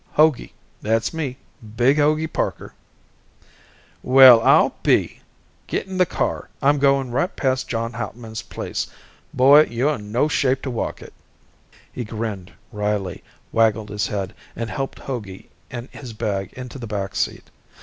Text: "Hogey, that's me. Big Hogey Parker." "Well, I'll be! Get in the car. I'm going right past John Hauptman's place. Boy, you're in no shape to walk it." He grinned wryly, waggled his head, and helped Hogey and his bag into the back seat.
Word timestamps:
"Hogey, 0.17 0.53
that's 0.81 1.13
me. 1.13 1.37
Big 1.77 1.97
Hogey 1.97 2.25
Parker." 2.25 2.73
"Well, 4.01 4.41
I'll 4.41 4.73
be! 4.81 5.21
Get 5.67 5.85
in 5.85 5.99
the 5.99 6.07
car. 6.07 6.49
I'm 6.59 6.79
going 6.79 7.11
right 7.11 7.35
past 7.35 7.67
John 7.67 7.93
Hauptman's 7.93 8.41
place. 8.41 8.87
Boy, 9.31 9.65
you're 9.69 9.93
in 9.93 10.11
no 10.11 10.27
shape 10.27 10.63
to 10.63 10.71
walk 10.71 11.03
it." 11.03 11.13
He 11.93 12.03
grinned 12.03 12.51
wryly, 12.71 13.23
waggled 13.51 13.89
his 13.89 14.07
head, 14.07 14.33
and 14.55 14.71
helped 14.71 14.97
Hogey 14.97 15.49
and 15.69 15.87
his 15.91 16.13
bag 16.13 16.51
into 16.53 16.79
the 16.79 16.87
back 16.87 17.15
seat. 17.15 17.51